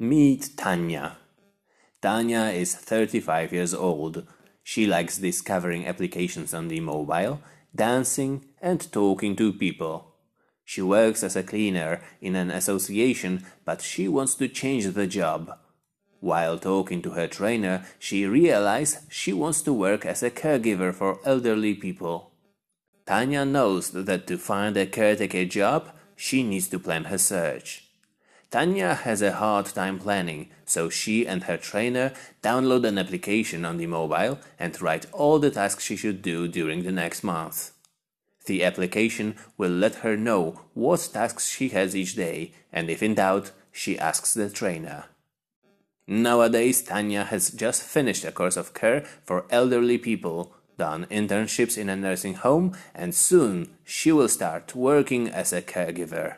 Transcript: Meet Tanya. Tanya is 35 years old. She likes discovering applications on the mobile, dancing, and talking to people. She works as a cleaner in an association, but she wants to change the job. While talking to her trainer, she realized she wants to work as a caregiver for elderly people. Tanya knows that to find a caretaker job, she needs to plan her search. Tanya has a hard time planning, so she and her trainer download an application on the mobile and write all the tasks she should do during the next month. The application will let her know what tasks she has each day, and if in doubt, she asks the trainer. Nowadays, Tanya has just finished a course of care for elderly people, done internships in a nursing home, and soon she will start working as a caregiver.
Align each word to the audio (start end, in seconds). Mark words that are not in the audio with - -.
Meet 0.00 0.56
Tanya. 0.56 1.18
Tanya 2.02 2.46
is 2.46 2.74
35 2.74 3.52
years 3.52 3.72
old. 3.72 4.26
She 4.64 4.88
likes 4.88 5.18
discovering 5.18 5.86
applications 5.86 6.52
on 6.52 6.66
the 6.66 6.80
mobile, 6.80 7.40
dancing, 7.72 8.44
and 8.60 8.90
talking 8.90 9.36
to 9.36 9.52
people. 9.52 10.16
She 10.64 10.82
works 10.82 11.22
as 11.22 11.36
a 11.36 11.44
cleaner 11.44 12.02
in 12.20 12.34
an 12.34 12.50
association, 12.50 13.46
but 13.64 13.82
she 13.82 14.08
wants 14.08 14.34
to 14.34 14.48
change 14.48 14.84
the 14.84 15.06
job. 15.06 15.56
While 16.18 16.58
talking 16.58 17.00
to 17.02 17.10
her 17.10 17.28
trainer, 17.28 17.86
she 18.00 18.26
realized 18.26 18.98
she 19.12 19.32
wants 19.32 19.62
to 19.62 19.72
work 19.72 20.04
as 20.04 20.24
a 20.24 20.30
caregiver 20.30 20.92
for 20.92 21.20
elderly 21.24 21.74
people. 21.74 22.32
Tanya 23.06 23.44
knows 23.44 23.92
that 23.92 24.26
to 24.26 24.38
find 24.38 24.76
a 24.76 24.86
caretaker 24.86 25.44
job, 25.44 25.92
she 26.16 26.42
needs 26.42 26.66
to 26.70 26.80
plan 26.80 27.04
her 27.04 27.18
search. 27.18 27.83
Tanya 28.54 28.94
has 28.94 29.20
a 29.20 29.32
hard 29.32 29.66
time 29.66 29.98
planning, 29.98 30.48
so 30.64 30.88
she 30.88 31.26
and 31.26 31.42
her 31.42 31.56
trainer 31.56 32.12
download 32.40 32.86
an 32.86 32.98
application 32.98 33.64
on 33.64 33.78
the 33.78 33.88
mobile 33.88 34.38
and 34.60 34.80
write 34.80 35.06
all 35.10 35.40
the 35.40 35.50
tasks 35.50 35.82
she 35.82 35.96
should 35.96 36.22
do 36.22 36.46
during 36.46 36.84
the 36.84 36.92
next 36.92 37.24
month. 37.24 37.72
The 38.46 38.62
application 38.62 39.34
will 39.58 39.72
let 39.72 39.96
her 40.06 40.16
know 40.16 40.60
what 40.72 41.10
tasks 41.12 41.48
she 41.48 41.70
has 41.70 41.96
each 41.96 42.14
day, 42.14 42.52
and 42.72 42.88
if 42.88 43.02
in 43.02 43.14
doubt, 43.16 43.50
she 43.72 43.98
asks 43.98 44.34
the 44.34 44.48
trainer. 44.48 45.06
Nowadays, 46.06 46.80
Tanya 46.80 47.24
has 47.24 47.50
just 47.50 47.82
finished 47.82 48.24
a 48.24 48.30
course 48.30 48.56
of 48.56 48.72
care 48.72 49.00
for 49.24 49.46
elderly 49.50 49.98
people, 49.98 50.54
done 50.78 51.06
internships 51.10 51.76
in 51.76 51.88
a 51.88 51.96
nursing 51.96 52.34
home, 52.34 52.76
and 52.94 53.16
soon 53.16 53.70
she 53.82 54.12
will 54.12 54.28
start 54.28 54.76
working 54.76 55.28
as 55.28 55.52
a 55.52 55.60
caregiver. 55.60 56.36